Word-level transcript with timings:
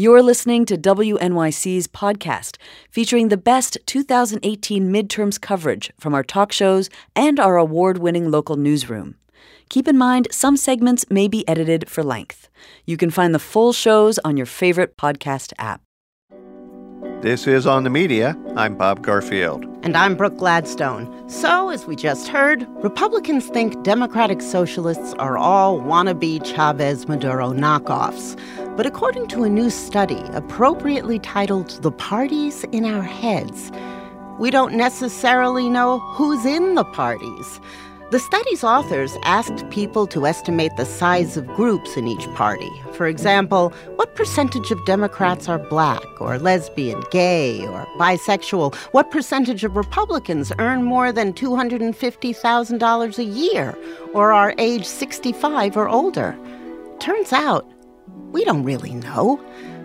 You're 0.00 0.22
listening 0.22 0.64
to 0.66 0.78
WNYC's 0.78 1.88
podcast 1.88 2.56
featuring 2.88 3.30
the 3.30 3.36
best 3.36 3.76
2018 3.86 4.92
midterms 4.92 5.40
coverage 5.40 5.92
from 5.98 6.14
our 6.14 6.22
talk 6.22 6.52
shows 6.52 6.88
and 7.16 7.40
our 7.40 7.56
award 7.56 7.98
winning 7.98 8.30
local 8.30 8.54
newsroom. 8.54 9.16
Keep 9.70 9.88
in 9.88 9.98
mind, 9.98 10.28
some 10.30 10.56
segments 10.56 11.04
may 11.10 11.26
be 11.26 11.42
edited 11.48 11.90
for 11.90 12.04
length. 12.04 12.48
You 12.86 12.96
can 12.96 13.10
find 13.10 13.34
the 13.34 13.40
full 13.40 13.72
shows 13.72 14.20
on 14.20 14.36
your 14.36 14.46
favorite 14.46 14.96
podcast 14.96 15.52
app. 15.58 15.80
This 17.20 17.48
is 17.48 17.66
On 17.66 17.82
the 17.82 17.90
Media. 17.90 18.36
I'm 18.54 18.76
Bob 18.76 19.02
Garfield. 19.02 19.64
And 19.82 19.96
I'm 19.96 20.14
Brooke 20.14 20.36
Gladstone. 20.36 21.28
So, 21.28 21.68
as 21.68 21.84
we 21.84 21.96
just 21.96 22.28
heard, 22.28 22.64
Republicans 22.80 23.46
think 23.48 23.82
Democratic 23.82 24.40
Socialists 24.40 25.14
are 25.14 25.36
all 25.36 25.80
wannabe 25.80 26.44
Chavez 26.46 27.08
Maduro 27.08 27.52
knockoffs. 27.52 28.38
But 28.76 28.86
according 28.86 29.26
to 29.28 29.42
a 29.42 29.48
new 29.48 29.68
study 29.68 30.22
appropriately 30.32 31.18
titled 31.18 31.70
The 31.82 31.90
Parties 31.90 32.62
in 32.70 32.84
Our 32.84 33.02
Heads, 33.02 33.72
we 34.38 34.52
don't 34.52 34.74
necessarily 34.74 35.68
know 35.68 35.98
who's 35.98 36.46
in 36.46 36.76
the 36.76 36.84
parties. 36.84 37.60
The 38.10 38.18
study's 38.18 38.64
authors 38.64 39.18
asked 39.24 39.68
people 39.68 40.06
to 40.06 40.26
estimate 40.26 40.74
the 40.78 40.86
size 40.86 41.36
of 41.36 41.46
groups 41.48 41.94
in 41.94 42.08
each 42.08 42.26
party. 42.32 42.70
For 42.94 43.06
example, 43.06 43.68
what 43.96 44.14
percentage 44.14 44.70
of 44.70 44.82
Democrats 44.86 45.46
are 45.46 45.58
black 45.58 46.02
or 46.18 46.38
lesbian, 46.38 47.02
gay, 47.10 47.66
or 47.66 47.86
bisexual? 47.98 48.74
What 48.92 49.10
percentage 49.10 49.62
of 49.62 49.76
Republicans 49.76 50.50
earn 50.58 50.84
more 50.84 51.12
than 51.12 51.34
$250,000 51.34 53.18
a 53.18 53.24
year 53.24 53.76
or 54.14 54.32
are 54.32 54.54
age 54.56 54.86
65 54.86 55.76
or 55.76 55.86
older? 55.86 56.34
Turns 57.00 57.34
out, 57.34 57.70
we 58.32 58.42
don't 58.42 58.64
really 58.64 58.94
know. 58.94 59.38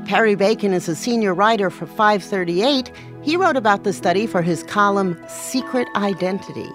Perry 0.05 0.35
Bacon 0.35 0.71
is 0.71 0.87
a 0.87 0.95
senior 0.95 1.33
writer 1.33 1.69
for 1.69 1.85
538. 1.85 2.89
He 3.21 3.35
wrote 3.35 3.57
about 3.57 3.83
the 3.83 3.91
study 3.91 4.27
for 4.27 4.41
his 4.41 4.63
column 4.63 5.21
Secret 5.27 5.89
Identity. 5.97 6.69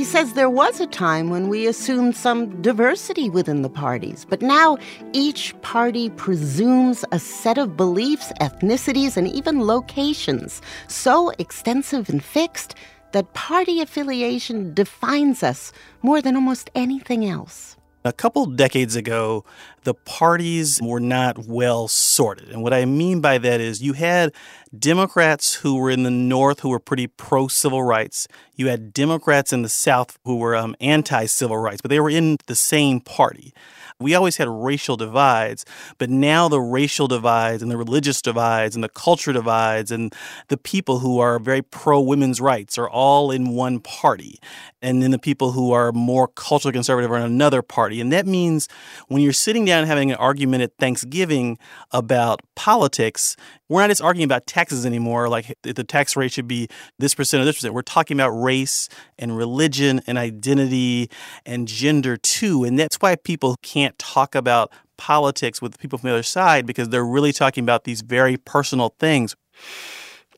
He 0.00 0.04
says 0.04 0.32
there 0.32 0.48
was 0.48 0.80
a 0.80 0.86
time 0.86 1.28
when 1.28 1.48
we 1.48 1.66
assumed 1.66 2.16
some 2.16 2.62
diversity 2.62 3.28
within 3.28 3.60
the 3.60 3.68
parties, 3.68 4.24
but 4.26 4.40
now 4.40 4.78
each 5.12 5.54
party 5.60 6.08
presumes 6.08 7.04
a 7.12 7.18
set 7.18 7.58
of 7.58 7.76
beliefs, 7.76 8.32
ethnicities, 8.40 9.18
and 9.18 9.28
even 9.28 9.66
locations 9.66 10.62
so 10.88 11.28
extensive 11.38 12.08
and 12.08 12.24
fixed 12.24 12.76
that 13.12 13.34
party 13.34 13.82
affiliation 13.82 14.72
defines 14.72 15.42
us 15.42 15.70
more 16.00 16.22
than 16.22 16.34
almost 16.34 16.70
anything 16.74 17.26
else. 17.26 17.76
A 18.02 18.14
couple 18.14 18.46
decades 18.46 18.96
ago, 18.96 19.44
the 19.84 19.94
parties 19.94 20.80
were 20.82 21.00
not 21.00 21.46
well 21.46 21.88
sorted. 21.88 22.48
And 22.50 22.62
what 22.62 22.72
I 22.72 22.84
mean 22.84 23.20
by 23.20 23.38
that 23.38 23.60
is 23.60 23.82
you 23.82 23.94
had 23.94 24.32
Democrats 24.76 25.54
who 25.54 25.76
were 25.76 25.90
in 25.90 26.02
the 26.02 26.10
North 26.10 26.60
who 26.60 26.68
were 26.68 26.78
pretty 26.78 27.06
pro 27.06 27.48
civil 27.48 27.82
rights. 27.82 28.28
You 28.54 28.68
had 28.68 28.92
Democrats 28.92 29.52
in 29.52 29.62
the 29.62 29.68
South 29.68 30.18
who 30.24 30.36
were 30.36 30.54
um, 30.54 30.76
anti 30.80 31.26
civil 31.26 31.56
rights, 31.56 31.80
but 31.80 31.88
they 31.88 32.00
were 32.00 32.10
in 32.10 32.36
the 32.46 32.54
same 32.54 33.00
party. 33.00 33.52
We 34.00 34.14
always 34.14 34.38
had 34.38 34.48
racial 34.48 34.96
divides, 34.96 35.66
but 35.98 36.08
now 36.08 36.48
the 36.48 36.60
racial 36.60 37.06
divides 37.06 37.62
and 37.62 37.70
the 37.70 37.76
religious 37.76 38.22
divides 38.22 38.74
and 38.74 38.82
the 38.82 38.88
culture 38.88 39.32
divides 39.32 39.90
and 39.90 40.14
the 40.48 40.56
people 40.56 41.00
who 41.00 41.20
are 41.20 41.38
very 41.38 41.60
pro 41.60 42.00
women's 42.00 42.40
rights 42.40 42.78
are 42.78 42.88
all 42.88 43.30
in 43.30 43.50
one 43.50 43.78
party. 43.78 44.40
And 44.80 45.02
then 45.02 45.10
the 45.10 45.18
people 45.18 45.52
who 45.52 45.72
are 45.72 45.92
more 45.92 46.28
culturally 46.28 46.72
conservative 46.72 47.10
are 47.10 47.18
in 47.18 47.24
another 47.24 47.60
party. 47.60 48.00
And 48.00 48.10
that 48.10 48.26
means 48.26 48.68
when 49.08 49.20
you're 49.20 49.34
sitting 49.34 49.68
down 49.70 49.86
having 49.86 50.10
an 50.10 50.16
argument 50.16 50.62
at 50.62 50.72
Thanksgiving 50.78 51.58
about 51.92 52.40
politics, 52.54 53.36
we're 53.68 53.80
not 53.80 53.88
just 53.88 54.02
arguing 54.02 54.24
about 54.24 54.46
taxes 54.46 54.84
anymore, 54.84 55.28
like 55.28 55.54
the 55.62 55.84
tax 55.84 56.16
rate 56.16 56.32
should 56.32 56.48
be 56.48 56.68
this 56.98 57.14
percent 57.14 57.40
or 57.40 57.44
this 57.44 57.56
percent. 57.56 57.72
We're 57.74 57.82
talking 57.82 58.16
about 58.16 58.30
race 58.30 58.88
and 59.18 59.36
religion 59.36 60.00
and 60.06 60.18
identity 60.18 61.10
and 61.46 61.66
gender 61.66 62.16
too. 62.16 62.64
And 62.64 62.78
that's 62.78 62.96
why 62.96 63.16
people 63.16 63.56
can't 63.62 63.98
talk 63.98 64.34
about 64.34 64.72
politics 64.96 65.62
with 65.62 65.78
people 65.78 65.98
from 65.98 66.08
the 66.08 66.14
other 66.14 66.22
side 66.22 66.66
because 66.66 66.90
they're 66.90 67.06
really 67.06 67.32
talking 67.32 67.64
about 67.64 67.84
these 67.84 68.02
very 68.02 68.36
personal 68.36 68.94
things. 68.98 69.34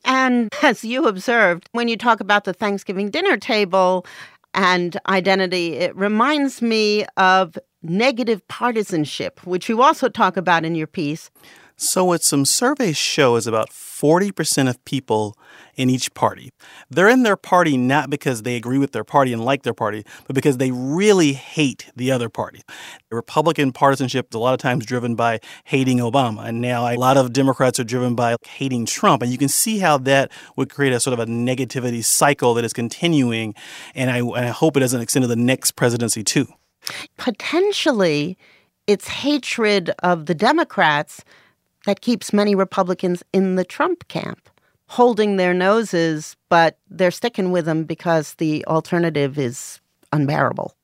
And 0.04 0.48
as 0.62 0.84
you 0.84 1.06
observed, 1.06 1.68
when 1.72 1.88
you 1.88 1.96
talk 1.96 2.20
about 2.20 2.44
the 2.44 2.52
Thanksgiving 2.52 3.10
dinner 3.10 3.36
table 3.36 4.04
and 4.54 4.98
identity, 5.08 5.74
it 5.74 5.96
reminds 5.96 6.60
me 6.60 7.06
of 7.16 7.56
negative 7.82 8.47
partisanship, 8.48 9.44
which 9.47 9.69
you 9.69 9.82
also 9.82 10.09
talk 10.09 10.37
about 10.37 10.65
in 10.65 10.75
your 10.75 10.87
piece. 10.87 11.31
So, 11.76 12.04
what 12.04 12.22
some 12.22 12.44
surveys 12.44 12.97
show 12.97 13.34
is 13.37 13.47
about 13.47 13.70
40% 13.70 14.69
of 14.69 14.84
people 14.84 15.37
in 15.75 15.88
each 15.91 16.12
party. 16.15 16.50
They're 16.91 17.09
in 17.09 17.22
their 17.22 17.37
party 17.37 17.76
not 17.76 18.10
because 18.10 18.43
they 18.43 18.56
agree 18.56 18.78
with 18.78 18.93
their 18.93 19.04
party 19.04 19.32
and 19.32 19.44
like 19.44 19.62
their 19.62 19.75
party, 19.75 20.04
but 20.26 20.34
because 20.34 20.59
they 20.59 20.70
really 20.70 21.32
hate 21.32 21.91
the 21.97 22.12
other 22.12 22.28
party. 22.28 22.60
The 23.10 23.16
Republican 23.16 23.72
partisanship 23.72 24.28
is 24.31 24.34
a 24.34 24.38
lot 24.38 24.54
of 24.54 24.60
times 24.60 24.84
driven 24.84 25.14
by 25.14 25.41
hating 25.64 25.99
Obama, 25.99 26.47
and 26.47 26.60
now 26.60 26.87
a 26.87 26.97
lot 26.97 27.16
of 27.16 27.32
Democrats 27.32 27.81
are 27.81 27.84
driven 27.84 28.14
by 28.14 28.37
hating 28.47 28.87
Trump. 28.87 29.22
And 29.22 29.32
you 29.32 29.38
can 29.38 29.49
see 29.49 29.78
how 29.78 29.99
that 29.99 30.31
would 30.56 30.70
create 30.70 30.93
a 30.93 31.00
sort 31.00 31.19
of 31.19 31.20
a 31.20 31.26
negativity 31.26 32.04
cycle 32.04 32.54
that 32.54 32.64
is 32.64 32.72
continuing, 32.72 33.54
and 33.94 34.10
I, 34.10 34.19
and 34.19 34.47
I 34.47 34.49
hope 34.49 34.76
it 34.76 34.81
doesn't 34.81 35.00
extend 35.00 35.25
to 35.25 35.26
the 35.26 35.37
next 35.37 35.72
presidency 35.72 36.22
too. 36.22 36.47
Potentially, 37.16 38.37
it's 38.87 39.09
hatred 39.09 39.91
of 40.03 40.26
the 40.26 40.34
Democrats 40.34 41.25
that 41.87 42.00
keeps 42.00 42.32
many 42.32 42.54
Republicans 42.54 43.22
in 43.32 43.56
the 43.56 43.65
Trump 43.65 44.06
camp, 44.09 44.48
holding 44.88 45.37
their 45.37 45.54
noses, 45.54 46.37
but 46.48 46.78
they're 46.91 47.10
sticking 47.10 47.50
with 47.50 47.66
him 47.66 47.84
because 47.84 48.34
the 48.34 48.65
alternative 48.66 49.38
is 49.38 49.81
unbearable. 50.12 50.75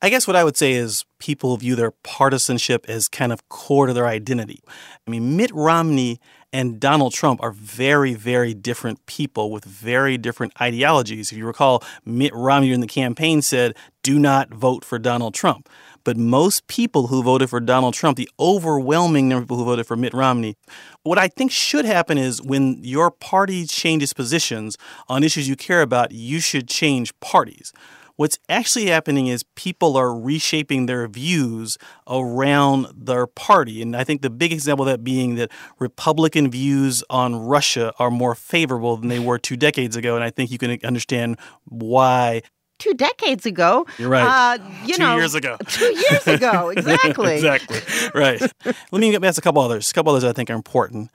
I 0.00 0.10
guess 0.10 0.28
what 0.28 0.36
I 0.36 0.44
would 0.44 0.56
say 0.56 0.74
is 0.74 1.04
people 1.18 1.56
view 1.56 1.74
their 1.74 1.90
partisanship 1.90 2.86
as 2.88 3.08
kind 3.08 3.32
of 3.32 3.48
core 3.48 3.88
to 3.88 3.92
their 3.92 4.06
identity. 4.06 4.60
I 5.06 5.10
mean, 5.10 5.36
Mitt 5.36 5.50
Romney 5.52 6.20
and 6.52 6.78
Donald 6.78 7.12
Trump 7.12 7.42
are 7.42 7.50
very, 7.50 8.14
very 8.14 8.54
different 8.54 9.04
people 9.06 9.50
with 9.50 9.64
very 9.64 10.16
different 10.16 10.52
ideologies. 10.60 11.32
If 11.32 11.38
you 11.38 11.44
recall, 11.46 11.82
Mitt 12.04 12.32
Romney 12.32 12.72
in 12.72 12.80
the 12.80 12.86
campaign 12.86 13.42
said, 13.42 13.74
do 14.04 14.20
not 14.20 14.50
vote 14.50 14.84
for 14.84 15.00
Donald 15.00 15.34
Trump. 15.34 15.68
But 16.04 16.16
most 16.16 16.68
people 16.68 17.08
who 17.08 17.24
voted 17.24 17.50
for 17.50 17.58
Donald 17.58 17.94
Trump, 17.94 18.16
the 18.16 18.30
overwhelming 18.38 19.28
number 19.28 19.42
of 19.42 19.46
people 19.46 19.58
who 19.58 19.64
voted 19.64 19.86
for 19.86 19.96
Mitt 19.96 20.14
Romney, 20.14 20.54
what 21.02 21.18
I 21.18 21.26
think 21.26 21.50
should 21.50 21.84
happen 21.84 22.18
is 22.18 22.40
when 22.40 22.78
your 22.84 23.10
party 23.10 23.66
changes 23.66 24.12
positions 24.12 24.78
on 25.08 25.24
issues 25.24 25.48
you 25.48 25.56
care 25.56 25.82
about, 25.82 26.12
you 26.12 26.38
should 26.38 26.68
change 26.68 27.18
parties. 27.18 27.72
What's 28.18 28.36
actually 28.48 28.86
happening 28.86 29.28
is 29.28 29.44
people 29.54 29.96
are 29.96 30.12
reshaping 30.12 30.86
their 30.86 31.06
views 31.06 31.78
around 32.08 32.88
their 32.92 33.28
party. 33.28 33.80
And 33.80 33.94
I 33.94 34.02
think 34.02 34.22
the 34.22 34.28
big 34.28 34.52
example 34.52 34.84
of 34.84 34.90
that 34.90 35.04
being 35.04 35.36
that 35.36 35.52
Republican 35.78 36.50
views 36.50 37.04
on 37.08 37.36
Russia 37.36 37.92
are 38.00 38.10
more 38.10 38.34
favorable 38.34 38.96
than 38.96 39.06
they 39.06 39.20
were 39.20 39.38
two 39.38 39.56
decades 39.56 39.94
ago. 39.94 40.16
And 40.16 40.24
I 40.24 40.30
think 40.30 40.50
you 40.50 40.58
can 40.58 40.80
understand 40.82 41.38
why 41.64 42.42
two 42.80 42.92
decades 42.94 43.46
ago. 43.46 43.86
You're 43.98 44.08
right. 44.08 44.58
Uh, 44.58 44.64
you 44.84 44.94
two 44.94 45.02
know, 45.02 45.14
years 45.14 45.36
ago. 45.36 45.56
Two 45.68 45.84
years 45.84 46.26
ago, 46.26 46.68
exactly. 46.76 47.36
exactly. 47.36 47.78
Right. 48.16 48.40
Let 48.64 48.92
me 48.92 49.16
ask 49.16 49.38
a 49.38 49.42
couple 49.42 49.62
others. 49.62 49.92
A 49.92 49.94
couple 49.94 50.10
others 50.10 50.24
I 50.24 50.32
think 50.32 50.50
are 50.50 50.54
important. 50.54 51.12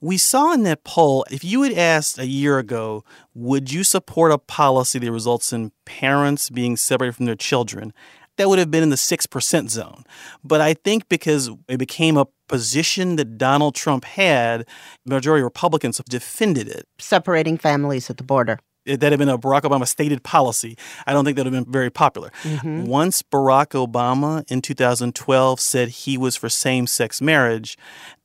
We 0.00 0.18
saw 0.18 0.52
in 0.52 0.62
that 0.64 0.84
poll, 0.84 1.24
if 1.30 1.42
you 1.42 1.62
had 1.62 1.72
asked 1.72 2.18
a 2.18 2.26
year 2.26 2.58
ago, 2.58 3.02
would 3.34 3.72
you 3.72 3.82
support 3.82 4.30
a 4.30 4.38
policy 4.38 4.98
that 4.98 5.10
results 5.10 5.52
in 5.52 5.72
parents 5.84 6.50
being 6.50 6.76
separated 6.76 7.16
from 7.16 7.26
their 7.26 7.34
children? 7.34 7.92
That 8.36 8.50
would 8.50 8.58
have 8.58 8.70
been 8.70 8.82
in 8.82 8.90
the 8.90 8.96
6% 8.96 9.70
zone. 9.70 10.04
But 10.44 10.60
I 10.60 10.74
think 10.74 11.08
because 11.08 11.50
it 11.68 11.78
became 11.78 12.18
a 12.18 12.26
position 12.48 13.16
that 13.16 13.38
Donald 13.38 13.74
Trump 13.74 14.04
had, 14.04 14.66
majority 15.06 15.42
Republicans 15.42 15.96
have 15.96 16.06
defended 16.06 16.68
it. 16.68 16.86
Separating 16.98 17.56
families 17.56 18.10
at 18.10 18.18
the 18.18 18.24
border 18.24 18.60
that 18.86 19.10
had 19.10 19.18
been 19.18 19.28
a 19.28 19.38
Barack 19.38 19.62
Obama 19.62 19.86
stated 19.86 20.22
policy, 20.22 20.76
I 21.06 21.12
don't 21.12 21.24
think 21.24 21.36
that 21.36 21.44
would 21.44 21.52
have 21.52 21.64
been 21.64 21.72
very 21.72 21.90
popular. 21.90 22.30
Mm-hmm. 22.42 22.84
Once 22.84 23.22
Barack 23.22 23.86
Obama 23.86 24.48
in 24.50 24.62
2012 24.62 25.60
said 25.60 25.88
he 25.88 26.16
was 26.16 26.36
for 26.36 26.48
same 26.48 26.86
sex 26.86 27.20
marriage, 27.20 27.76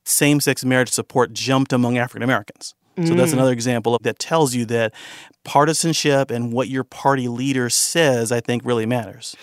same 0.04 0.40
sex 0.40 0.64
marriage 0.64 0.90
support 0.90 1.32
jumped 1.32 1.72
among 1.72 1.98
African 1.98 2.22
Americans. 2.22 2.74
Mm. 2.96 3.08
So 3.08 3.14
that's 3.14 3.30
mm. 3.30 3.34
another 3.34 3.52
example 3.52 3.98
that 4.02 4.18
tells 4.18 4.54
you 4.54 4.64
that 4.66 4.92
partisanship 5.44 6.30
and 6.30 6.52
what 6.52 6.68
your 6.68 6.84
party 6.84 7.28
leader 7.28 7.70
says, 7.70 8.32
I 8.32 8.40
think, 8.40 8.64
really 8.64 8.86
matters. 8.86 9.36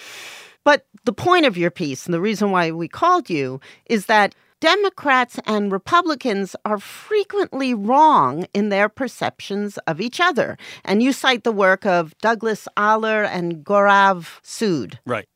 But 0.63 0.85
the 1.05 1.13
point 1.13 1.45
of 1.45 1.57
your 1.57 1.71
piece 1.71 2.05
and 2.05 2.13
the 2.13 2.21
reason 2.21 2.51
why 2.51 2.71
we 2.71 2.87
called 2.87 3.29
you 3.29 3.59
is 3.85 4.05
that 4.05 4.35
Democrats 4.59 5.39
and 5.45 5.71
Republicans 5.71 6.55
are 6.65 6.79
frequently 6.79 7.73
wrong 7.73 8.45
in 8.53 8.69
their 8.69 8.89
perceptions 8.89 9.77
of 9.87 10.01
each 10.01 10.19
other. 10.19 10.57
And 10.83 11.01
you 11.01 11.13
cite 11.13 11.45
the 11.45 11.51
work 11.51 11.85
of 11.85 12.17
Douglas 12.17 12.67
Ahler 12.75 13.23
and 13.23 13.63
Gaurav 13.63 14.41
Sood. 14.43 14.97
Right. 15.05 15.29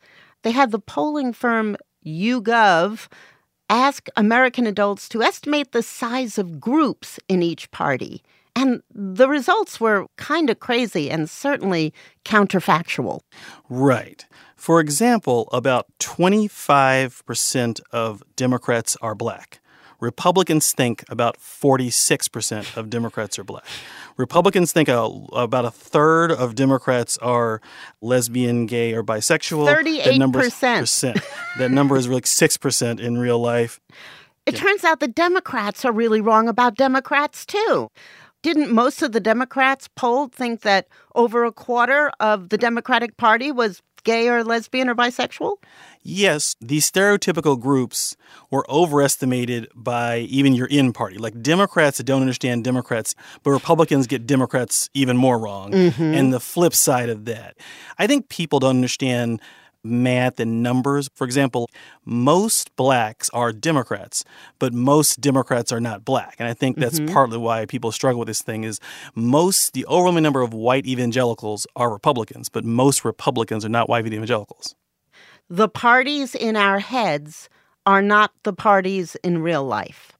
They 0.44 0.52
had 0.52 0.72
the 0.72 0.80
polling 0.80 1.32
firm 1.32 1.78
YouGov 2.06 3.08
ask 3.70 4.08
American 4.16 4.68
adults 4.68 5.10
to 5.10 5.22
estimate 5.22 5.72
the 5.72 5.84
size 5.84 6.38
of 6.38 6.60
groups 6.60 7.20
in 7.28 7.42
each 7.42 7.72
party. 7.72 8.22
And 8.56 8.84
the 8.94 9.28
results 9.28 9.80
were 9.80 10.06
kind 10.18 10.50
of 10.50 10.60
crazy 10.60 11.10
and 11.10 11.30
certainly 11.30 11.94
counterfactual. 12.24 13.22
Right. 13.68 14.26
For 14.56 14.80
example, 14.80 15.50
about 15.52 15.88
25% 16.00 17.82
of 17.92 18.24
Democrats 18.36 18.96
are 19.02 19.16
black. 19.16 19.60
Republicans 20.00 20.74
think 20.74 21.04
about 21.10 21.38
46% 21.40 22.78
of 22.78 22.90
Democrats 22.90 23.40
are 23.40 23.44
black. 23.44 23.66
Republicans 24.18 24.74
think 24.74 24.90
a, 24.90 25.10
about 25.32 25.66
a 25.66 25.72
third 25.72 26.32
of 26.32 26.56
Democrats 26.56 27.18
are 27.20 27.62
lesbian, 28.02 28.66
gay, 28.66 28.94
or 28.94 29.02
bisexual. 29.04 29.74
38%. 29.74 30.20
That 30.20 30.80
percent. 30.80 31.20
That 31.58 31.72
number 31.72 31.96
is 31.96 32.08
like 32.08 32.26
6% 32.26 33.00
in 33.00 33.18
real 33.18 33.40
life. 33.40 33.80
It 34.46 34.56
yeah. 34.56 34.60
turns 34.60 34.84
out 34.84 35.00
the 35.00 35.08
Democrats 35.08 35.86
are 35.86 35.92
really 35.92 36.22
wrong 36.22 36.48
about 36.48 36.76
Democrats, 36.76 37.46
too. 37.46 37.90
Didn't 38.42 38.72
most 38.72 39.02
of 39.02 39.14
the 39.14 39.22
Democrats 39.22 39.88
polled 39.96 40.34
think 40.34 40.62
that 40.62 40.88
over 41.16 41.46
a 41.46 41.52
quarter 41.52 42.12
of 42.20 42.50
the 42.50 42.58
Democratic 42.58 43.16
Party 43.16 43.52
was 43.54 43.82
gay 44.04 44.28
or 44.28 44.44
lesbian 44.44 44.90
or 44.90 44.96
bisexual? 44.96 45.56
Yes, 46.02 46.58
these 46.60 46.90
stereotypical 46.90 47.58
groups 47.60 48.18
were 48.52 48.70
overestimated 48.70 49.70
by 49.74 50.20
even 50.20 50.54
your 50.54 50.68
in 50.68 50.92
party. 50.92 51.18
Like 51.18 51.42
Democrats 51.42 52.00
don't 52.00 52.20
understand 52.20 52.66
Democrats, 52.66 53.16
but 53.44 53.52
Republicans 53.52 54.08
get 54.08 54.28
Democrats 54.28 54.90
even 54.94 55.16
more 55.16 55.40
wrong. 55.40 55.72
Mm-hmm. 55.72 56.14
And 56.14 56.34
the 56.34 56.42
flip 56.42 56.74
side 56.74 57.08
of 57.08 57.24
that, 57.26 57.56
I 57.98 58.08
think 58.08 58.28
people 58.28 58.60
don't 58.60 58.72
understand 58.72 59.42
math 59.84 60.40
and 60.40 60.64
numbers. 60.64 61.10
For 61.16 61.26
example, 61.26 61.70
most 62.06 62.76
blacks 62.76 63.30
are 63.32 63.52
Democrats, 63.52 64.24
but 64.60 64.74
most 64.74 65.20
Democrats 65.20 65.72
are 65.72 65.80
not 65.80 66.06
black. 66.06 66.36
And 66.40 66.48
I 66.48 66.54
think 66.54 66.78
that's 66.78 67.00
mm-hmm. 67.00 67.14
partly 67.14 67.38
why 67.38 67.66
people 67.66 67.92
struggle 67.92 68.20
with 68.20 68.28
this 68.28 68.42
thing 68.42 68.64
is 68.64 68.80
most 69.16 69.74
the 69.74 69.86
overwhelming 69.88 70.24
number 70.24 70.42
of 70.42 70.54
white 70.54 70.86
evangelicals 70.86 71.68
are 71.76 71.92
Republicans, 71.92 72.50
but 72.50 72.66
most 72.66 73.04
Republicans 73.04 73.66
are 73.66 73.70
not 73.70 73.90
white 73.90 74.06
evangelicals. 74.06 74.76
The 75.50 75.70
parties 75.70 76.36
in 76.36 76.56
our 76.56 76.80
heads 76.80 77.50
are 77.86 78.02
not 78.02 78.32
the 78.44 78.54
parties 78.54 79.16
in 79.24 79.42
real 79.42 79.64
life. 79.64 80.14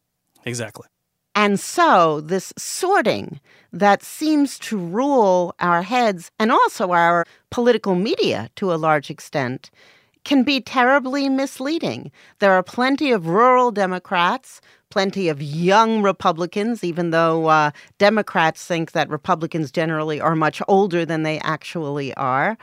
Exactly. 0.46 0.88
And 1.36 1.60
so, 1.60 2.22
this 2.22 2.54
sorting 2.58 3.40
that 3.72 4.04
seems 4.04 4.60
to 4.60 4.78
rule 4.78 5.56
our 5.60 5.82
heads 5.82 6.32
and 6.40 6.52
also 6.52 6.92
our 6.92 7.26
political 7.50 7.96
media 7.96 8.50
to 8.56 8.72
a 8.72 8.76
large 8.76 9.10
extent 9.10 9.72
can 10.24 10.44
be 10.44 10.62
terribly 10.62 11.28
misleading. 11.28 12.12
There 12.40 12.54
are 12.54 12.64
plenty 12.64 13.12
of 13.12 13.28
rural 13.28 13.72
Democrats, 13.72 14.62
plenty 14.90 15.28
of 15.28 15.42
young 15.42 16.02
Republicans, 16.02 16.84
even 16.84 17.10
though 17.10 17.48
uh, 17.48 17.72
Democrats 17.98 18.66
think 18.66 18.92
that 18.92 19.10
Republicans 19.10 19.72
generally 19.72 20.22
are 20.22 20.36
much 20.36 20.62
older 20.68 21.04
than 21.06 21.24
they 21.24 21.40
actually 21.40 22.14
are. 22.14 22.58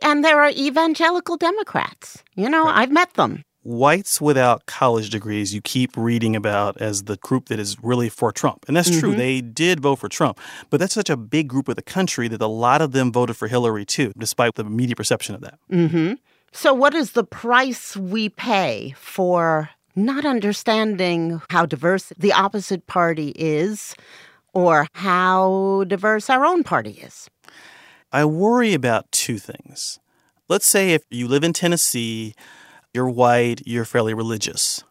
And 0.00 0.24
there 0.24 0.40
are 0.40 0.50
evangelical 0.50 1.36
Democrats. 1.36 2.22
You 2.34 2.48
know, 2.48 2.64
right. 2.64 2.78
I've 2.78 2.92
met 2.92 3.14
them 3.14 3.44
whites 3.62 4.20
without 4.20 4.66
college 4.66 5.10
degrees 5.10 5.54
you 5.54 5.60
keep 5.60 5.96
reading 5.96 6.34
about 6.34 6.80
as 6.80 7.04
the 7.04 7.16
group 7.16 7.46
that 7.46 7.58
is 7.58 7.76
really 7.82 8.08
for 8.08 8.32
Trump. 8.32 8.64
And 8.66 8.76
that's 8.76 8.90
mm-hmm. 8.90 9.00
true. 9.00 9.14
They 9.14 9.40
did 9.40 9.80
vote 9.80 9.96
for 9.96 10.08
Trump. 10.08 10.38
But 10.70 10.80
that's 10.80 10.94
such 10.94 11.10
a 11.10 11.16
big 11.16 11.48
group 11.48 11.68
of 11.68 11.76
the 11.76 11.82
country 11.82 12.28
that 12.28 12.40
a 12.40 12.46
lot 12.46 12.82
of 12.82 12.92
them 12.92 13.12
voted 13.12 13.36
for 13.36 13.48
Hillary 13.48 13.84
too, 13.84 14.12
despite 14.18 14.54
the 14.54 14.64
media 14.64 14.96
perception 14.96 15.34
of 15.34 15.40
that. 15.42 15.58
Mm-hmm. 15.70 16.14
So, 16.52 16.74
what 16.74 16.94
is 16.94 17.12
the 17.12 17.24
price 17.24 17.96
we 17.96 18.28
pay 18.28 18.94
for 18.98 19.70
not 19.96 20.26
understanding 20.26 21.40
how 21.48 21.64
diverse 21.66 22.12
the 22.18 22.32
opposite 22.32 22.86
party 22.86 23.32
is 23.36 23.94
or 24.52 24.86
how 24.92 25.84
diverse 25.86 26.28
our 26.28 26.44
own 26.44 26.62
party 26.62 26.92
is? 27.02 27.30
I 28.12 28.26
worry 28.26 28.74
about 28.74 29.10
two 29.12 29.38
things. 29.38 29.98
Let's 30.48 30.66
say 30.66 30.92
if 30.92 31.04
you 31.10 31.26
live 31.26 31.44
in 31.44 31.54
Tennessee, 31.54 32.34
you're 32.94 33.08
white, 33.08 33.62
you're 33.66 33.84
fairly 33.84 34.14
religious. 34.14 34.84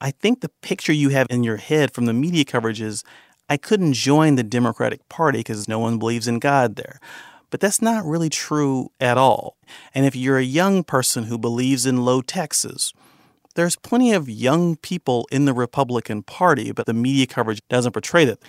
I 0.00 0.10
think 0.10 0.40
the 0.40 0.50
picture 0.62 0.92
you 0.92 1.08
have 1.10 1.26
in 1.30 1.42
your 1.42 1.56
head 1.56 1.92
from 1.92 2.06
the 2.06 2.12
media 2.12 2.44
coverage 2.44 2.80
is 2.80 3.02
I 3.48 3.56
couldn't 3.56 3.94
join 3.94 4.34
the 4.34 4.42
Democratic 4.42 5.08
Party 5.08 5.38
because 5.38 5.68
no 5.68 5.78
one 5.78 5.98
believes 5.98 6.28
in 6.28 6.38
God 6.38 6.76
there. 6.76 7.00
But 7.50 7.60
that's 7.60 7.80
not 7.80 8.04
really 8.04 8.28
true 8.28 8.90
at 9.00 9.16
all. 9.16 9.56
And 9.94 10.04
if 10.04 10.16
you're 10.16 10.38
a 10.38 10.42
young 10.44 10.82
person 10.82 11.24
who 11.24 11.38
believes 11.38 11.86
in 11.86 12.04
low 12.04 12.20
taxes, 12.20 12.92
there's 13.54 13.76
plenty 13.76 14.12
of 14.12 14.28
young 14.28 14.76
people 14.76 15.26
in 15.30 15.44
the 15.44 15.54
Republican 15.54 16.22
Party, 16.22 16.72
but 16.72 16.86
the 16.86 16.92
media 16.92 17.26
coverage 17.26 17.60
doesn't 17.70 17.92
portray 17.92 18.24
that. 18.24 18.42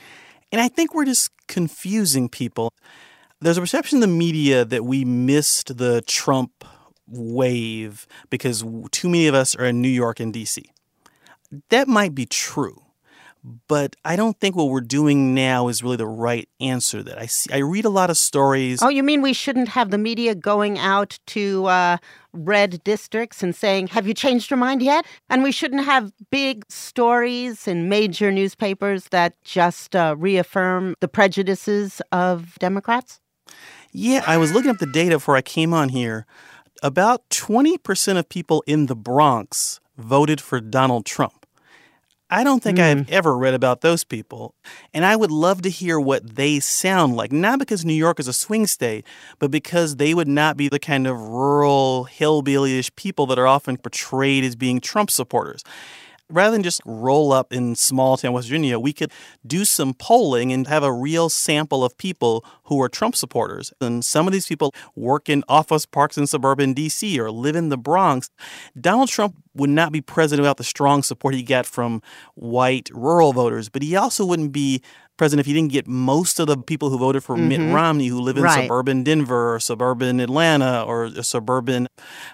And 0.51 0.59
I 0.59 0.67
think 0.67 0.93
we're 0.93 1.05
just 1.05 1.29
confusing 1.47 2.27
people. 2.27 2.73
There's 3.39 3.57
a 3.57 3.61
perception 3.61 3.97
in 3.97 4.01
the 4.01 4.07
media 4.07 4.65
that 4.65 4.83
we 4.83 5.05
missed 5.05 5.77
the 5.77 6.01
Trump 6.01 6.65
wave 7.07 8.07
because 8.29 8.63
too 8.91 9.09
many 9.09 9.27
of 9.27 9.35
us 9.35 9.55
are 9.55 9.65
in 9.65 9.81
New 9.81 9.87
York 9.87 10.19
and 10.19 10.33
DC. 10.33 10.63
That 11.69 11.87
might 11.87 12.13
be 12.13 12.25
true, 12.25 12.81
but 13.67 13.95
I 14.03 14.15
don't 14.15 14.37
think 14.39 14.55
what 14.55 14.69
we're 14.69 14.81
doing 14.81 15.33
now 15.33 15.69
is 15.69 15.81
really 15.81 15.95
the 15.95 16.07
right 16.07 16.49
answer. 16.59 17.01
That 17.01 17.17
I 17.17 17.25
see, 17.25 17.51
I 17.53 17.59
read 17.59 17.85
a 17.85 17.89
lot 17.89 18.09
of 18.09 18.17
stories. 18.17 18.81
Oh, 18.81 18.89
you 18.89 19.03
mean 19.03 19.21
we 19.21 19.33
shouldn't 19.33 19.69
have 19.69 19.89
the 19.89 19.97
media 19.97 20.35
going 20.35 20.77
out 20.77 21.19
to 21.27 21.65
uh, 21.67 21.97
red 22.33 22.83
districts 22.83 23.41
and 23.41 23.55
saying, 23.55 23.87
"Have 23.87 24.07
you 24.07 24.13
changed 24.13 24.49
your 24.49 24.57
mind 24.57 24.81
yet?" 24.81 25.05
And 25.29 25.43
we 25.43 25.53
shouldn't 25.53 25.85
have 25.85 26.11
big 26.29 26.65
stories 26.69 27.67
in 27.67 27.87
major 27.87 28.31
newspapers 28.31 29.05
that 29.11 29.41
just 29.43 29.95
uh, 29.95 30.15
reaffirm 30.17 30.95
the 30.99 31.07
prejudices 31.07 32.01
of 32.11 32.55
Democrats. 32.59 33.21
Yeah, 33.93 34.23
I 34.27 34.37
was 34.37 34.51
looking 34.51 34.69
up 34.69 34.79
the 34.79 34.85
data 34.85 35.15
before 35.15 35.37
I 35.37 35.41
came 35.41 35.73
on 35.73 35.89
here 35.89 36.25
about 36.83 37.27
20% 37.29 38.17
of 38.17 38.29
people 38.29 38.63
in 38.67 38.87
the 38.87 38.95
Bronx 38.95 39.79
voted 39.97 40.39
for 40.41 40.59
Donald 40.59 41.05
Trump. 41.05 41.45
I 42.29 42.43
don't 42.43 42.61
think 42.61 42.77
mm. 42.77 42.83
I've 42.83 43.09
ever 43.09 43.37
read 43.37 43.53
about 43.53 43.81
those 43.81 44.03
people. 44.03 44.53
And 44.93 45.05
I 45.05 45.15
would 45.15 45.31
love 45.31 45.61
to 45.61 45.69
hear 45.69 45.97
what 45.97 46.35
they 46.35 46.59
sound 46.59 47.15
like, 47.15 47.31
not 47.31 47.57
because 47.57 47.85
New 47.85 47.93
York 47.93 48.19
is 48.19 48.27
a 48.27 48.33
swing 48.33 48.67
state, 48.67 49.05
but 49.39 49.49
because 49.49 49.95
they 49.95 50.13
would 50.13 50.27
not 50.27 50.57
be 50.57 50.67
the 50.67 50.79
kind 50.79 51.07
of 51.07 51.17
rural, 51.17 52.07
hillbillyish 52.11 52.95
people 52.97 53.25
that 53.27 53.39
are 53.39 53.47
often 53.47 53.77
portrayed 53.77 54.43
as 54.43 54.57
being 54.57 54.81
Trump 54.81 55.09
supporters 55.09 55.63
rather 56.29 56.51
than 56.51 56.63
just 56.63 56.81
roll 56.85 57.31
up 57.31 57.53
in 57.53 57.75
small 57.75 58.17
town 58.17 58.33
West 58.33 58.47
Virginia, 58.47 58.79
we 58.79 58.93
could 58.93 59.11
do 59.45 59.65
some 59.65 59.93
polling 59.93 60.51
and 60.51 60.67
have 60.67 60.83
a 60.83 60.91
real 60.91 61.29
sample 61.29 61.83
of 61.83 61.97
people 61.97 62.43
who 62.63 62.81
are 62.81 62.89
Trump 62.89 63.15
supporters. 63.15 63.73
And 63.79 64.03
some 64.03 64.27
of 64.27 64.33
these 64.33 64.47
people 64.47 64.73
work 64.95 65.29
in 65.29 65.43
office 65.47 65.85
parks 65.85 66.17
in 66.17 66.27
suburban 66.27 66.75
DC 66.75 67.17
or 67.17 67.31
live 67.31 67.55
in 67.55 67.69
the 67.69 67.77
Bronx. 67.77 68.29
Donald 68.79 69.09
Trump 69.09 69.35
would 69.55 69.69
not 69.69 69.91
be 69.91 70.01
president 70.01 70.43
without 70.43 70.57
the 70.57 70.63
strong 70.63 71.01
support 71.01 71.33
he 71.33 71.43
got 71.43 71.65
from 71.65 72.01
white 72.35 72.89
rural 72.93 73.33
voters, 73.33 73.69
but 73.69 73.81
he 73.81 73.95
also 73.95 74.25
wouldn't 74.25 74.51
be 74.51 74.81
president 75.17 75.41
if 75.41 75.45
he 75.47 75.53
didn't 75.53 75.71
get 75.71 75.87
most 75.87 76.39
of 76.39 76.47
the 76.47 76.57
people 76.57 76.89
who 76.89 76.97
voted 76.97 77.23
for 77.23 77.35
mm-hmm. 77.35 77.47
Mitt 77.47 77.73
Romney 77.73 78.07
who 78.07 78.19
live 78.19 78.37
in 78.37 78.43
right. 78.43 78.63
suburban 78.63 79.03
Denver 79.03 79.55
or 79.55 79.59
suburban 79.59 80.19
Atlanta 80.19 80.83
or 80.83 81.09
suburban 81.23 81.87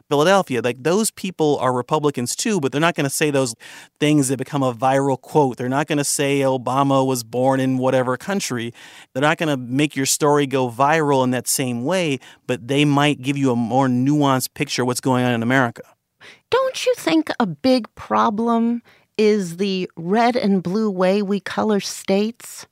Philadelphia. 0.10 0.62
Like 0.62 0.84
those 0.84 1.12
people 1.12 1.58
are 1.60 1.74
Republicans 1.74 2.36
too, 2.36 2.60
but 2.60 2.72
they're 2.72 2.82
not 2.82 2.96
going 2.96 3.06
to 3.06 3.10
say 3.10 3.32
those 3.32 3.56
things 4.00 4.28
that 4.28 4.38
become 4.38 4.64
a 4.64 4.74
viral 4.74 5.20
quote. 5.20 5.58
They're 5.58 5.70
not 5.70 5.88
going 5.88 5.98
to 5.98 6.04
say 6.04 6.42
Obama 6.42 7.06
was 7.06 7.24
born 7.24 7.60
in 7.60 7.78
whatever 7.78 8.18
country. 8.18 8.74
They're 9.14 9.22
not 9.22 9.38
going 9.38 9.50
to 9.50 9.58
make 9.58 9.96
your 9.96 10.06
story 10.06 10.46
go 10.46 10.70
viral 10.70 11.24
in 11.24 11.32
that 11.32 11.48
same 11.48 11.84
way, 11.84 12.20
but 12.48 12.68
they 12.68 12.86
might 12.86 13.22
give 13.22 13.38
you 13.38 13.52
a 13.52 13.56
more 13.56 13.88
nuanced 13.88 14.54
picture 14.54 14.84
of 14.84 14.88
what's 14.88 15.02
going 15.02 15.24
on 15.24 15.34
in 15.34 15.44
America. 15.44 15.84
Don't 16.50 16.86
you 16.86 16.94
think 16.98 17.32
a 17.40 17.46
big 17.46 17.94
problem 17.96 18.82
is 19.18 19.58
the 19.58 19.90
red 19.96 20.36
and 20.36 20.64
blue 20.64 20.90
way 20.90 21.22
we 21.22 21.40
color 21.40 21.80
states? 21.80 22.66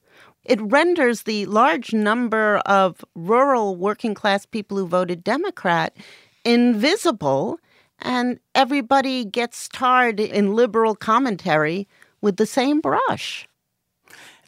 It 0.44 0.60
renders 0.62 1.24
the 1.24 1.46
large 1.46 1.94
number 1.94 2.58
of 2.66 3.06
rural 3.16 3.76
working 3.76 4.14
class 4.14 4.46
people 4.46 4.78
who 4.78 4.88
voted 4.88 5.24
Democrat 5.24 5.96
invisible, 6.44 7.60
and 8.00 8.40
everybody 8.56 9.24
gets 9.24 9.68
tarred 9.68 10.20
in 10.20 10.56
liberal 10.56 10.96
commentary 10.96 11.88
with 12.22 12.38
the 12.38 12.48
same 12.48 12.82
brush. 12.82 13.48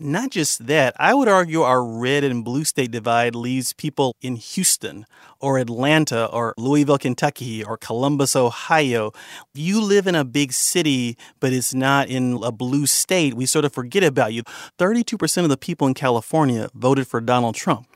Not 0.04 0.32
just 0.32 0.68
that, 0.68 0.94
I 1.00 1.14
would 1.14 1.30
argue 1.30 1.62
our 1.62 1.82
red 1.82 2.26
and 2.26 2.44
blue 2.44 2.66
state 2.66 2.92
divide 2.92 3.36
leaves 3.36 3.72
people 3.72 4.18
in 4.22 4.36
Houston 4.36 5.06
or 5.40 5.58
Atlanta 5.58 6.26
or 6.26 6.54
Louisville, 6.58 6.98
Kentucky 6.98 7.64
or 7.64 7.78
Columbus, 7.78 8.36
Ohio. 8.36 9.14
You 9.54 9.82
live 9.82 10.06
in 10.06 10.14
a 10.14 10.26
big 10.26 10.52
city, 10.52 11.18
but 11.40 11.54
it's 11.54 11.74
not 11.74 12.10
in 12.10 12.44
a 12.44 12.52
blue 12.52 12.86
state, 12.86 13.36
we 13.36 13.46
sort 13.46 13.64
of 13.64 13.72
forget 13.72 14.04
about 14.04 14.34
you. 14.34 14.44
32% 14.78 15.44
of 15.44 15.50
the 15.50 15.56
people 15.56 15.88
in 15.88 15.94
California 15.94 16.68
voted 16.74 17.08
for 17.08 17.22
Donald 17.22 17.56
Trump. 17.56 17.88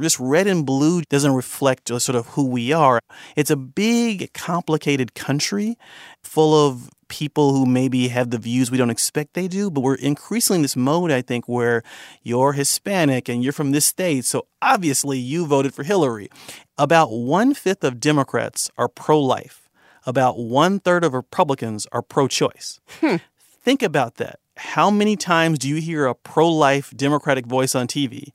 Just 0.00 0.18
red 0.18 0.48
and 0.48 0.66
blue 0.66 1.02
doesn't 1.02 1.34
reflect 1.34 1.88
sort 1.88 2.16
of 2.16 2.26
who 2.28 2.46
we 2.46 2.72
are. 2.72 3.00
It's 3.36 3.50
a 3.50 3.56
big, 3.56 4.32
complicated 4.32 5.14
country 5.14 5.78
full 6.22 6.66
of 6.68 6.90
people 7.08 7.52
who 7.52 7.64
maybe 7.64 8.08
have 8.08 8.30
the 8.30 8.38
views 8.38 8.72
we 8.72 8.78
don't 8.78 8.90
expect 8.90 9.34
they 9.34 9.46
do, 9.46 9.70
but 9.70 9.82
we're 9.82 9.94
increasingly 9.94 10.56
in 10.56 10.62
this 10.62 10.74
mode, 10.74 11.12
I 11.12 11.22
think, 11.22 11.48
where 11.48 11.84
you're 12.24 12.54
Hispanic 12.54 13.28
and 13.28 13.44
you're 13.44 13.52
from 13.52 13.70
this 13.70 13.86
state, 13.86 14.24
so 14.24 14.46
obviously 14.60 15.18
you 15.18 15.46
voted 15.46 15.74
for 15.74 15.84
Hillary. 15.84 16.28
About 16.76 17.12
one 17.12 17.54
fifth 17.54 17.84
of 17.84 18.00
Democrats 18.00 18.70
are 18.76 18.88
pro 18.88 19.20
life, 19.20 19.68
about 20.06 20.38
one 20.38 20.80
third 20.80 21.04
of 21.04 21.14
Republicans 21.14 21.86
are 21.92 22.02
pro 22.02 22.26
choice. 22.26 22.80
Hmm. 23.00 23.16
Think 23.38 23.82
about 23.82 24.16
that. 24.16 24.40
How 24.56 24.90
many 24.90 25.16
times 25.16 25.58
do 25.58 25.68
you 25.68 25.76
hear 25.76 26.06
a 26.06 26.14
pro 26.14 26.48
life 26.48 26.92
Democratic 26.96 27.46
voice 27.46 27.74
on 27.74 27.86
TV? 27.86 28.32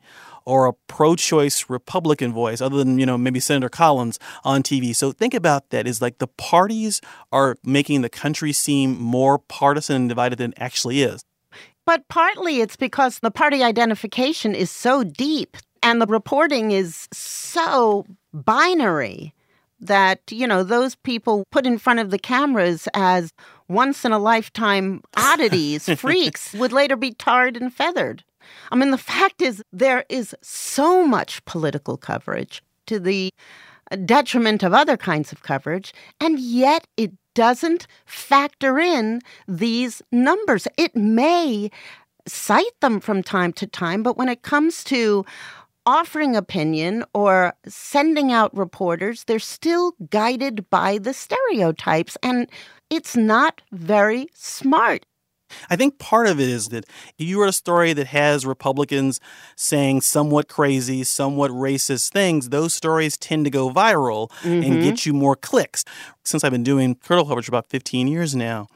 Or 0.50 0.66
a 0.66 0.74
pro-choice 0.88 1.70
Republican 1.70 2.34
voice, 2.34 2.60
other 2.60 2.78
than 2.78 2.98
you 2.98 3.06
know 3.06 3.18
maybe 3.18 3.40
Senator 3.40 3.70
Collins 3.70 4.20
on 4.44 4.64
TV. 4.64 4.96
So 4.96 5.12
think 5.12 5.34
about 5.34 5.70
that: 5.70 5.88
is 5.88 6.02
like 6.02 6.18
the 6.18 6.28
parties 6.28 7.02
are 7.32 7.56
making 7.64 8.02
the 8.02 8.10
country 8.10 8.52
seem 8.52 9.00
more 9.00 9.38
partisan 9.38 9.96
and 9.96 10.10
divided 10.10 10.40
than 10.40 10.52
it 10.52 10.58
actually 10.60 11.02
is. 11.02 11.22
But 11.86 12.08
partly 12.08 12.62
it's 12.62 12.76
because 12.76 13.20
the 13.20 13.32
party 13.32 13.64
identification 13.64 14.54
is 14.54 14.70
so 14.70 15.04
deep 15.04 15.58
and 15.82 16.02
the 16.02 16.06
reporting 16.06 16.72
is 16.72 17.08
so 17.12 18.06
binary 18.34 19.34
that, 19.80 20.20
you 20.30 20.46
know, 20.46 20.64
those 20.64 20.96
people 20.96 21.46
put 21.52 21.66
in 21.66 21.78
front 21.78 22.00
of 22.00 22.12
the 22.12 22.20
cameras 22.20 22.88
as 22.94 23.32
once 23.68 24.04
in 24.04 24.12
a 24.12 24.20
lifetime 24.20 25.02
oddities, 25.16 25.90
freaks, 25.98 26.54
would 26.54 26.74
later 26.74 26.96
be 26.96 27.12
tarred 27.12 27.56
and 27.56 27.74
feathered. 27.74 28.24
I 28.72 28.76
mean, 28.76 28.92
the 28.92 28.98
fact 28.98 29.42
is, 29.42 29.64
there 29.72 30.06
is 30.10 30.36
so 30.42 31.06
much 31.06 31.44
political 31.46 31.98
coverage 31.98 32.64
to 32.88 33.00
the 33.00 33.34
uh, 33.92 33.96
detriment 33.98 34.64
of 34.64 34.74
other 34.74 34.98
kinds 34.98 35.32
of 35.32 35.44
coverage, 35.44 35.94
and 36.20 36.40
yet 36.40 36.88
it 36.98 37.12
doesn't 37.36 37.88
factor 38.06 38.80
in 38.80 39.22
these 39.48 40.02
numbers. 40.12 40.68
It 40.78 40.96
may 40.96 41.70
cite 42.28 42.80
them 42.82 43.00
from 43.00 43.24
time 43.24 43.54
to 43.54 43.68
time, 43.68 44.04
but 44.04 44.18
when 44.18 44.30
it 44.30 44.42
comes 44.42 44.84
to 44.86 45.26
offering 45.86 46.36
opinion 46.36 47.04
or 47.14 47.54
sending 47.68 48.32
out 48.32 48.56
reporters, 48.56 49.24
they're 49.24 49.40
still 49.40 49.94
guided 50.10 50.70
by 50.70 50.98
the 50.98 51.14
stereotypes, 51.14 52.18
and 52.22 52.48
it's 52.90 53.16
not 53.16 53.62
very 53.72 54.28
smart. 54.34 55.06
I 55.70 55.76
think 55.76 56.00
part 56.00 56.28
of 56.28 56.40
it 56.40 56.50
is 56.50 56.70
that 56.70 56.86
if 57.18 57.28
you 57.28 57.40
wrote 57.40 57.50
a 57.50 57.54
story 57.54 57.94
that 57.94 58.08
has 58.08 58.46
Republicans 58.46 59.20
saying 59.56 60.02
somewhat 60.02 60.48
crazy, 60.48 61.04
somewhat 61.04 61.52
racist 61.52 62.12
things, 62.12 62.50
those 62.50 62.74
stories 62.74 63.18
tend 63.18 63.46
to 63.46 63.52
go 63.52 63.70
viral 63.70 64.30
mm-hmm. 64.42 64.64
and 64.64 64.84
get 64.84 65.06
you 65.06 65.14
more 65.14 65.36
clicks. 65.36 65.86
Since 66.24 66.44
I've 66.44 66.52
been 66.52 66.64
doing 66.64 66.96
critical 66.96 67.28
coverage 67.28 67.46
for 67.46 67.52
about 67.52 67.70
15 67.70 68.08
years 68.08 68.36
now, 68.36 68.68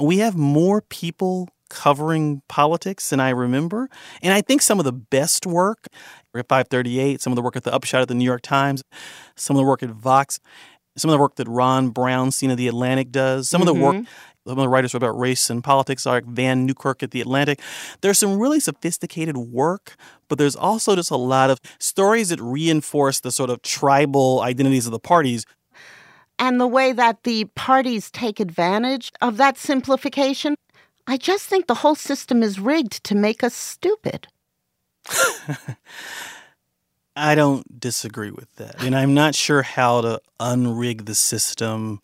we 0.00 0.18
have 0.18 0.36
more 0.36 0.80
people 0.80 1.48
covering 1.68 2.42
politics 2.48 3.10
than 3.10 3.20
I 3.20 3.30
remember. 3.30 3.88
And 4.22 4.34
I 4.34 4.40
think 4.42 4.60
some 4.60 4.78
of 4.78 4.84
the 4.84 4.92
best 4.92 5.46
work 5.46 5.86
at 6.34 6.48
538, 6.48 7.22
some 7.22 7.32
of 7.32 7.36
the 7.36 7.42
work 7.42 7.56
at 7.56 7.64
the 7.64 7.72
Upshot 7.72 8.02
at 8.02 8.08
the 8.08 8.14
New 8.14 8.24
York 8.24 8.42
Times, 8.42 8.82
some 9.36 9.56
of 9.56 9.60
the 9.60 9.66
work 9.66 9.82
at 9.82 9.90
Vox, 9.90 10.40
some 10.96 11.10
of 11.10 11.12
the 11.12 11.20
work 11.20 11.36
that 11.36 11.48
Ron 11.48 11.92
Brownstein 11.92 12.50
of 12.50 12.56
The 12.56 12.68
Atlantic 12.68 13.10
does, 13.10 13.48
some 13.48 13.62
mm-hmm. 13.62 13.68
of 13.68 13.74
the 13.74 13.82
work 13.82 13.96
mm-hmm 13.96 14.10
some 14.50 14.58
of 14.58 14.64
the 14.64 14.68
writers 14.68 14.94
about 14.96 15.16
race 15.16 15.48
and 15.48 15.62
politics, 15.62 16.04
like 16.04 16.24
Vann 16.24 16.66
Newkirk 16.66 17.04
at 17.04 17.12
The 17.12 17.20
Atlantic. 17.20 17.60
There's 18.00 18.18
some 18.18 18.36
really 18.36 18.58
sophisticated 18.58 19.36
work, 19.36 19.96
but 20.26 20.38
there's 20.38 20.56
also 20.56 20.96
just 20.96 21.12
a 21.12 21.16
lot 21.16 21.50
of 21.50 21.60
stories 21.78 22.30
that 22.30 22.40
reinforce 22.40 23.20
the 23.20 23.30
sort 23.30 23.48
of 23.48 23.62
tribal 23.62 24.40
identities 24.40 24.86
of 24.86 24.92
the 24.92 24.98
parties. 24.98 25.46
And 26.36 26.60
the 26.60 26.66
way 26.66 26.92
that 26.92 27.22
the 27.22 27.44
parties 27.54 28.10
take 28.10 28.40
advantage 28.40 29.12
of 29.22 29.36
that 29.36 29.56
simplification, 29.56 30.56
I 31.06 31.16
just 31.16 31.46
think 31.46 31.68
the 31.68 31.74
whole 31.74 31.94
system 31.94 32.42
is 32.42 32.58
rigged 32.58 33.04
to 33.04 33.14
make 33.14 33.44
us 33.44 33.54
stupid. 33.54 34.26
I 37.14 37.36
don't 37.36 37.78
disagree 37.78 38.32
with 38.32 38.52
that. 38.56 38.82
And 38.82 38.96
I'm 38.96 39.14
not 39.14 39.36
sure 39.36 39.62
how 39.62 40.00
to 40.00 40.20
unrig 40.40 41.06
the 41.06 41.14
system 41.14 42.00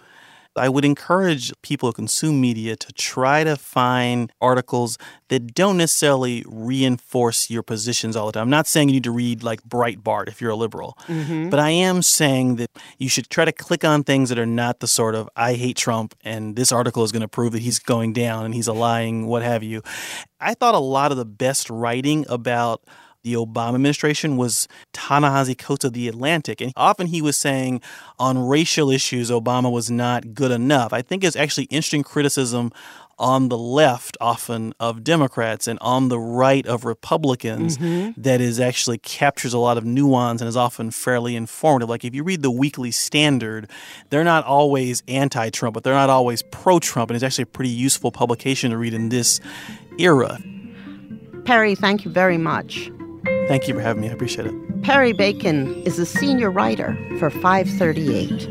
I 0.57 0.69
would 0.69 0.85
encourage 0.85 1.53
people 1.63 1.89
who 1.89 1.93
consume 1.93 2.41
media 2.41 2.77
to 2.77 2.93
try 2.93 3.45
to 3.45 3.57
find 3.57 4.33
articles 4.41 4.99
that 5.29 5.55
don't 5.55 5.77
necessarily 5.77 6.45
reinforce 6.47 7.51
your 7.51 7.63
positions 7.63 8.17
all 8.17 8.27
the 8.27 8.33
time. 8.33 8.43
I'm 8.43 8.51
not 8.51 8.67
saying 8.67 8.89
you 8.89 8.95
need 8.95 9.05
to 9.05 9.11
read 9.11 9.43
like 9.43 9.63
Breitbart 9.63 10.29
if 10.29 10.41
you're 10.41 10.51
a 10.51 10.57
liberal, 10.57 10.97
mm-hmm. 11.07 11.51
but 11.51 11.59
I 11.59 11.71
am 11.71 12.03
saying 12.03 12.57
that 12.57 12.71
you 12.99 13.09
should 13.09 13.29
try 13.29 13.45
to 13.45 13.53
click 13.53 13.85
on 13.85 14.05
things 14.05 14.29
that 14.29 14.39
are 14.39 14.47
not 14.47 14.81
the 14.81 14.87
sort 14.87 15.15
of 15.15 15.29
I 15.37 15.55
hate 15.55 15.77
Trump 15.77 16.15
and 16.25 16.57
this 16.57 16.73
article 16.73 17.05
is 17.05 17.13
going 17.13 17.23
to 17.23 17.29
prove 17.29 17.53
that 17.53 17.63
he's 17.63 17.79
going 17.79 18.13
down 18.13 18.45
and 18.45 18.55
he's 18.55 18.69
a 18.69 18.73
lying, 18.73 19.27
what 19.27 19.43
have 19.43 19.63
you. 19.63 19.83
I 20.41 20.55
thought 20.55 20.75
a 20.75 20.79
lot 20.79 21.11
of 21.11 21.19
the 21.19 21.25
best 21.25 21.71
writing 21.71 22.25
about 22.29 22.83
the 23.27 23.35
Obama 23.35 23.75
administration 23.75 24.37
was 24.37 24.69
Ta-Nehisi 24.93 25.59
Coates 25.59 25.85
of 25.85 25.93
The 25.93 26.07
Atlantic. 26.07 26.61
And 26.61 26.73
often 26.77 27.09
he 27.09 27.21
was 27.21 27.37
saying 27.37 27.81
on 28.21 28.39
racial 28.39 28.89
issues, 28.89 29.33
Obama 29.33 29.71
was 29.71 29.91
not 29.91 30.33
good 30.33 30.53
enough. 30.53 30.93
I 30.93 31.03
think 31.03 31.25
it's 31.25 31.35
actually 31.35 31.65
interesting 31.65 32.05
criticism 32.05 32.71
on 33.19 33.49
the 33.49 33.59
left 33.59 34.17
often 34.21 34.75
of 34.79 35.03
Democrats 35.03 35.67
and 35.67 35.77
on 35.81 36.09
the 36.09 36.21
right 36.21 36.65
of 36.67 36.85
Republicans 36.85 37.79
mm-hmm. 37.79 38.21
that 38.21 38.41
is 38.41 38.61
actually 38.61 38.99
captures 38.99 39.53
a 39.53 39.59
lot 39.59 39.77
of 39.77 39.85
nuance 39.85 40.41
and 40.41 40.49
is 40.49 40.57
often 40.57 40.93
fairly 40.93 41.35
informative. 41.35 41.89
Like 41.89 42.05
if 42.05 42.15
you 42.15 42.23
read 42.23 42.43
the 42.43 42.51
Weekly 42.51 42.93
Standard, 42.93 43.69
they're 44.11 44.23
not 44.23 44.45
always 44.45 45.03
anti-Trump, 45.09 45.75
but 45.75 45.83
they're 45.83 45.95
not 45.95 46.11
always 46.11 46.43
pro-Trump, 46.43 47.11
and 47.11 47.17
it's 47.17 47.25
actually 47.25 47.45
a 47.45 47.47
pretty 47.47 47.71
useful 47.71 48.13
publication 48.13 48.71
to 48.71 48.77
read 48.77 48.95
in 48.95 49.09
this 49.09 49.41
era. 49.99 50.39
Perry, 51.47 51.75
thank 51.75 52.05
you 52.05 52.11
very 52.11 52.39
much. 52.39 52.91
Thank 53.49 53.69
you 53.69 53.75
for 53.75 53.81
having 53.81 54.03
me. 54.03 54.09
I 54.09 54.13
appreciate 54.13 54.47
it. 54.47 54.55
Perry 54.83 55.13
Bacon 55.13 55.83
is 55.85 55.99
a 55.99 56.07
senior 56.07 56.51
writer 56.51 56.97
for 57.19 57.31
538. 57.31 58.49